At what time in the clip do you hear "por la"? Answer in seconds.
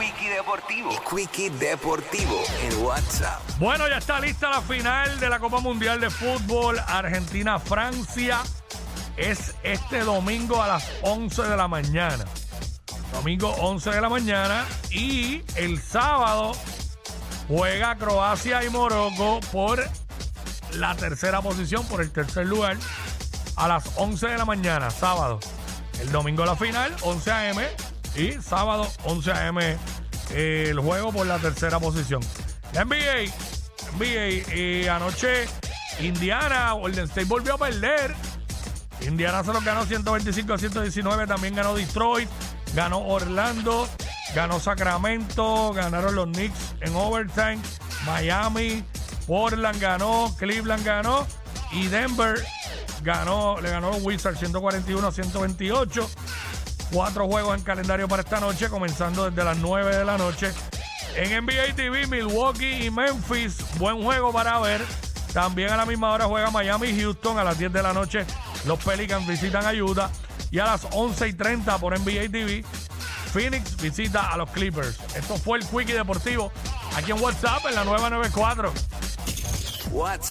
19.52-20.96, 31.12-31.38